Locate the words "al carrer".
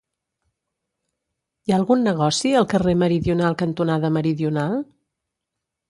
2.61-2.99